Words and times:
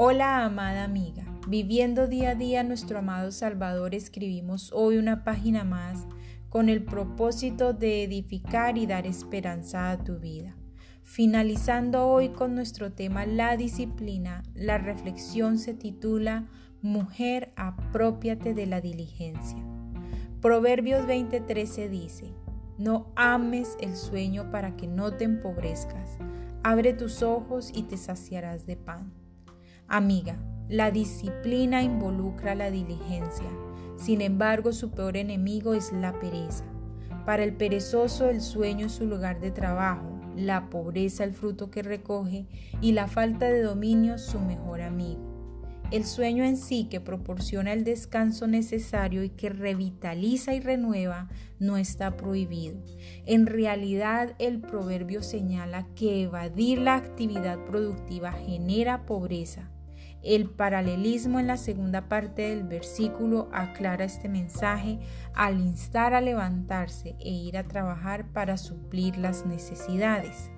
Hola 0.00 0.44
amada 0.44 0.84
amiga, 0.84 1.24
viviendo 1.48 2.06
día 2.06 2.30
a 2.30 2.34
día 2.36 2.62
nuestro 2.62 3.00
amado 3.00 3.32
Salvador 3.32 3.96
escribimos 3.96 4.70
hoy 4.72 4.96
una 4.96 5.24
página 5.24 5.64
más 5.64 6.06
con 6.48 6.68
el 6.68 6.84
propósito 6.84 7.72
de 7.72 8.04
edificar 8.04 8.78
y 8.78 8.86
dar 8.86 9.08
esperanza 9.08 9.90
a 9.90 10.04
tu 10.04 10.20
vida. 10.20 10.54
Finalizando 11.02 12.06
hoy 12.06 12.28
con 12.28 12.54
nuestro 12.54 12.92
tema 12.92 13.26
la 13.26 13.56
disciplina, 13.56 14.44
la 14.54 14.78
reflexión 14.78 15.58
se 15.58 15.74
titula 15.74 16.46
Mujer, 16.80 17.52
apropiate 17.56 18.54
de 18.54 18.66
la 18.66 18.80
diligencia. 18.80 19.58
Proverbios 20.40 21.08
20:13 21.08 21.88
dice, 21.88 22.32
No 22.78 23.10
ames 23.16 23.76
el 23.80 23.96
sueño 23.96 24.52
para 24.52 24.76
que 24.76 24.86
no 24.86 25.14
te 25.14 25.24
empobrezcas, 25.24 26.18
abre 26.62 26.92
tus 26.92 27.24
ojos 27.24 27.72
y 27.74 27.82
te 27.82 27.96
saciarás 27.96 28.64
de 28.64 28.76
pan. 28.76 29.27
Amiga, 29.90 30.36
la 30.68 30.90
disciplina 30.90 31.82
involucra 31.82 32.54
la 32.54 32.70
diligencia. 32.70 33.48
Sin 33.96 34.20
embargo, 34.20 34.74
su 34.74 34.90
peor 34.90 35.16
enemigo 35.16 35.72
es 35.72 35.94
la 35.94 36.12
pereza. 36.20 36.64
Para 37.24 37.42
el 37.42 37.54
perezoso 37.54 38.28
el 38.28 38.42
sueño 38.42 38.84
es 38.84 38.92
su 38.92 39.06
lugar 39.06 39.40
de 39.40 39.50
trabajo, 39.50 40.20
la 40.36 40.68
pobreza 40.68 41.24
el 41.24 41.32
fruto 41.32 41.70
que 41.70 41.80
recoge 41.80 42.44
y 42.82 42.92
la 42.92 43.08
falta 43.08 43.46
de 43.46 43.62
dominio 43.62 44.18
su 44.18 44.38
mejor 44.40 44.82
amigo. 44.82 45.22
El 45.90 46.04
sueño 46.04 46.44
en 46.44 46.58
sí 46.58 46.84
que 46.90 47.00
proporciona 47.00 47.72
el 47.72 47.82
descanso 47.82 48.46
necesario 48.46 49.24
y 49.24 49.30
que 49.30 49.48
revitaliza 49.48 50.52
y 50.52 50.60
renueva 50.60 51.30
no 51.58 51.78
está 51.78 52.14
prohibido. 52.14 52.76
En 53.24 53.46
realidad 53.46 54.34
el 54.38 54.60
proverbio 54.60 55.22
señala 55.22 55.86
que 55.94 56.24
evadir 56.24 56.78
la 56.78 56.96
actividad 56.96 57.64
productiva 57.64 58.32
genera 58.32 59.06
pobreza 59.06 59.70
el 60.22 60.50
paralelismo 60.50 61.38
en 61.38 61.46
la 61.46 61.56
segunda 61.56 62.08
parte 62.08 62.42
del 62.42 62.64
versículo 62.64 63.48
aclara 63.52 64.04
este 64.04 64.28
mensaje 64.28 64.98
al 65.34 65.60
instar 65.60 66.14
a 66.14 66.20
levantarse 66.20 67.16
e 67.20 67.30
ir 67.30 67.56
a 67.56 67.68
trabajar 67.68 68.32
para 68.32 68.56
suplir 68.56 69.16
las 69.16 69.46
necesidades. 69.46 70.50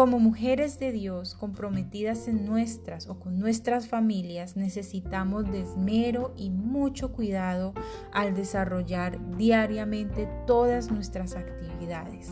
Como 0.00 0.18
mujeres 0.18 0.78
de 0.78 0.92
Dios 0.92 1.34
comprometidas 1.34 2.26
en 2.26 2.46
nuestras 2.46 3.06
o 3.06 3.20
con 3.20 3.38
nuestras 3.38 3.86
familias, 3.86 4.56
necesitamos 4.56 5.52
de 5.52 5.60
esmero 5.60 6.32
y 6.38 6.48
mucho 6.48 7.12
cuidado 7.12 7.74
al 8.10 8.34
desarrollar 8.34 9.18
diariamente 9.36 10.26
todas 10.46 10.90
nuestras 10.90 11.36
actividades. 11.36 12.30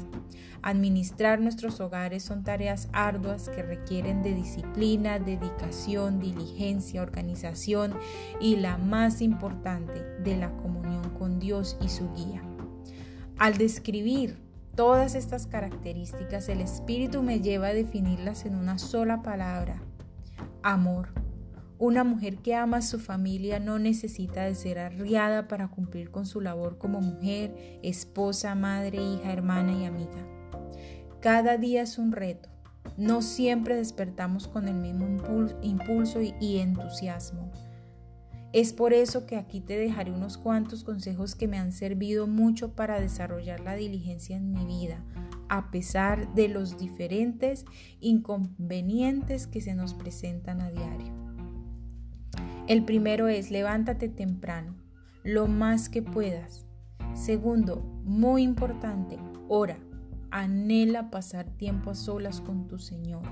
Administrar 0.62 1.42
nuestros 1.42 1.78
hogares 1.80 2.22
son 2.22 2.42
tareas 2.42 2.88
arduas 2.94 3.50
que 3.50 3.62
requieren 3.62 4.22
de 4.22 4.32
disciplina, 4.32 5.18
dedicación, 5.18 6.20
diligencia, 6.20 7.02
organización 7.02 7.92
y 8.40 8.56
la 8.56 8.78
más 8.78 9.20
importante, 9.20 10.02
de 10.24 10.38
la 10.38 10.56
comunión 10.56 11.10
con 11.18 11.38
Dios 11.38 11.76
y 11.82 11.90
su 11.90 12.10
guía. 12.14 12.42
Al 13.36 13.58
describir 13.58 14.47
todas 14.78 15.16
estas 15.16 15.48
características, 15.48 16.48
el 16.48 16.60
Espíritu 16.60 17.20
me 17.20 17.40
lleva 17.40 17.66
a 17.66 17.74
definirlas 17.74 18.44
en 18.44 18.54
una 18.54 18.78
sola 18.78 19.22
palabra, 19.22 19.82
amor. 20.62 21.08
Una 21.80 22.04
mujer 22.04 22.36
que 22.36 22.54
ama 22.54 22.76
a 22.76 22.82
su 22.82 23.00
familia 23.00 23.58
no 23.58 23.80
necesita 23.80 24.44
de 24.44 24.54
ser 24.54 24.78
arriada 24.78 25.48
para 25.48 25.66
cumplir 25.66 26.12
con 26.12 26.26
su 26.26 26.40
labor 26.40 26.78
como 26.78 27.00
mujer, 27.00 27.80
esposa, 27.82 28.54
madre, 28.54 29.02
hija, 29.02 29.32
hermana 29.32 29.72
y 29.72 29.84
amiga. 29.84 30.24
Cada 31.20 31.56
día 31.56 31.82
es 31.82 31.98
un 31.98 32.12
reto. 32.12 32.48
No 32.96 33.20
siempre 33.20 33.74
despertamos 33.74 34.46
con 34.46 34.68
el 34.68 34.76
mismo 34.76 35.08
impulso 35.60 36.20
y 36.20 36.58
entusiasmo. 36.58 37.50
Es 38.52 38.72
por 38.72 38.92
eso 38.92 39.26
que 39.26 39.36
aquí 39.36 39.60
te 39.60 39.78
dejaré 39.78 40.10
unos 40.10 40.38
cuantos 40.38 40.82
consejos 40.82 41.34
que 41.34 41.48
me 41.48 41.58
han 41.58 41.72
servido 41.72 42.26
mucho 42.26 42.72
para 42.74 43.00
desarrollar 43.00 43.60
la 43.60 43.74
diligencia 43.74 44.36
en 44.36 44.52
mi 44.52 44.64
vida, 44.64 45.04
a 45.48 45.70
pesar 45.70 46.34
de 46.34 46.48
los 46.48 46.78
diferentes 46.78 47.66
inconvenientes 48.00 49.46
que 49.46 49.60
se 49.60 49.74
nos 49.74 49.94
presentan 49.94 50.60
a 50.60 50.70
diario. 50.70 51.12
El 52.66 52.84
primero 52.84 53.28
es 53.28 53.50
levántate 53.50 54.08
temprano, 54.08 54.76
lo 55.22 55.46
más 55.46 55.88
que 55.88 56.02
puedas. 56.02 56.66
Segundo, 57.14 57.80
muy 58.04 58.42
importante, 58.42 59.18
ora 59.48 59.78
anhela 60.30 61.10
pasar 61.10 61.48
tiempo 61.56 61.90
a 61.90 61.94
solas 61.94 62.40
con 62.40 62.68
tu 62.68 62.78
Señor. 62.78 63.22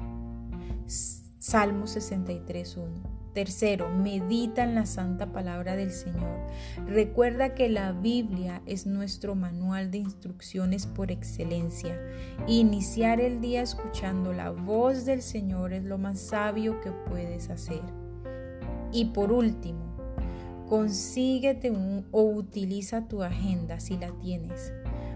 Salmo 1.38 1.84
63.1. 1.84 3.16
Tercero, 3.34 3.90
medita 3.90 4.64
en 4.64 4.74
la 4.74 4.86
santa 4.86 5.30
palabra 5.30 5.76
del 5.76 5.90
Señor. 5.90 6.40
Recuerda 6.86 7.54
que 7.54 7.68
la 7.68 7.92
Biblia 7.92 8.62
es 8.64 8.86
nuestro 8.86 9.34
manual 9.34 9.90
de 9.90 9.98
instrucciones 9.98 10.86
por 10.86 11.10
excelencia. 11.10 12.00
Iniciar 12.46 13.20
el 13.20 13.42
día 13.42 13.60
escuchando 13.60 14.32
la 14.32 14.50
voz 14.50 15.04
del 15.04 15.20
Señor 15.20 15.74
es 15.74 15.84
lo 15.84 15.98
más 15.98 16.18
sabio 16.18 16.80
que 16.80 16.90
puedes 16.92 17.50
hacer. 17.50 17.82
Y 18.90 19.06
por 19.06 19.30
último, 19.30 19.85
consíguete 20.68 21.72
o 22.10 22.22
utiliza 22.22 23.08
tu 23.08 23.22
agenda 23.22 23.80
si 23.80 23.96
la 23.96 24.10
tienes. 24.20 24.72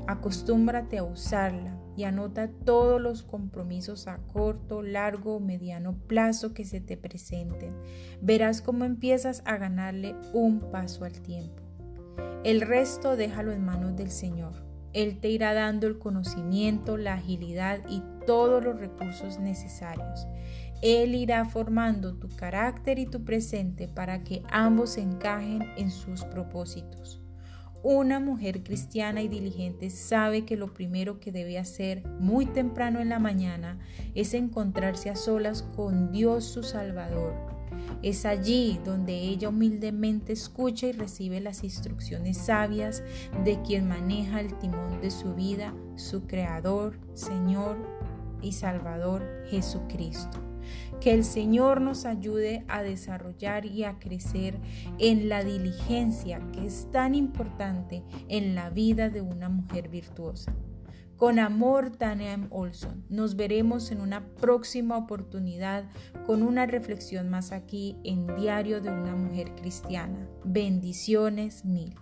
Acostúmbrate 0.07 0.99
a 0.99 1.05
usarla 1.05 1.77
y 1.97 2.05
anota 2.05 2.49
todos 2.65 3.01
los 3.01 3.23
compromisos 3.23 4.07
a 4.09 4.19
corto, 4.19 4.83
largo 4.83 5.37
o 5.37 5.41
mediano 5.41 5.95
plazo 6.07 6.55
que 6.55 6.65
se 6.65 6.81
te 6.81 6.97
presenten. 6.97 7.75
Verás 8.23 8.63
cómo 8.63 8.85
empiezas 8.85 9.43
a 9.45 9.57
ganarle 9.57 10.15
un 10.33 10.61
paso 10.71 11.05
al 11.05 11.21
tiempo. 11.21 11.63
El 12.43 12.63
resto 12.63 13.17
déjalo 13.17 13.53
en 13.53 13.65
manos 13.65 13.97
del 13.97 14.11
Señor. 14.11 14.53
Él 14.93 15.21
te 15.21 15.29
irá 15.29 15.55
dando 15.55 15.87
el 15.87 15.99
conocimiento, 15.99 16.97
la 16.97 17.15
agilidad 17.15 17.81
y 17.89 18.03
todos 18.27 18.65
los 18.65 18.81
recursos 18.81 19.39
necesarios. 19.39 20.27
Él 20.83 21.15
irá 21.15 21.45
formando 21.45 22.15
tu 22.15 22.29
carácter 22.29 22.99
y 22.99 23.07
tu 23.07 23.25
presente 23.25 23.87
para 23.87 24.23
que 24.23 24.43
ambos 24.51 24.97
encajen 24.97 25.63
en 25.77 25.91
sus 25.91 26.25
propósitos. 26.25 27.21
Una 27.83 28.21
mujer 28.21 28.63
cristiana 28.63 29.23
y 29.23 29.29
diligente 29.29 29.89
sabe 29.89 30.45
que 30.45 30.57
lo 30.57 30.75
primero 30.75 31.19
que 31.19 31.33
debe 31.33 31.59
hacer 31.59 32.07
muy 32.19 32.45
temprano 32.45 33.01
en 33.01 33.09
la 33.09 33.19
mañana 33.19 33.79
es 34.15 34.35
encontrarse 34.35 35.09
a 35.09 35.17
solas 35.17 35.63
con 35.63 36.13
Dios 36.13 36.45
su 36.45 36.63
Salvador. 36.63 37.35
Es 38.03 38.27
allí 38.27 38.81
donde 38.85 39.15
ella 39.15 39.49
humildemente 39.49 40.33
escucha 40.33 40.89
y 40.89 40.93
recibe 40.93 41.41
las 41.41 41.65
instrucciones 41.65 42.37
sabias 42.37 43.03
de 43.45 43.61
quien 43.63 43.89
maneja 43.89 44.41
el 44.41 44.59
timón 44.59 45.01
de 45.01 45.11
su 45.11 45.35
vida, 45.35 45.75
su 45.97 46.27
Creador, 46.27 46.99
Señor 47.15 47.79
y 48.43 48.53
Salvador 48.53 49.23
Jesucristo. 49.51 50.50
Que 51.01 51.13
el 51.13 51.25
Señor 51.25 51.81
nos 51.81 52.05
ayude 52.05 52.65
a 52.69 52.83
desarrollar 52.83 53.67
y 53.67 53.85
a 53.85 53.99
crecer 53.99 54.59
en 54.99 55.29
la 55.29 55.45
diligencia 55.45 56.41
que 56.53 56.67
es 56.67 56.91
tan 56.91 57.15
importante 57.15 58.05
en 58.29 58.55
la 58.55 58.71
vida 58.71 59.11
de 59.11 59.21
una 59.21 59.49
mujer 59.49 59.89
virtuosa. 59.89 60.55
Con 61.21 61.39
amor, 61.39 61.91
Tania. 61.91 62.49
Olson. 62.49 63.05
Nos 63.11 63.37
veremos 63.37 63.91
en 63.91 64.01
una 64.01 64.27
próxima 64.37 64.97
oportunidad 64.97 65.85
con 66.27 66.43
una 66.43 66.65
reflexión 66.65 67.29
más 67.29 67.53
aquí 67.53 67.99
en 68.05 68.27
Diario 68.37 68.81
de 68.81 68.89
una 68.89 69.15
Mujer 69.15 69.55
Cristiana. 69.55 70.27
Bendiciones 70.45 71.67
mil. 71.67 71.95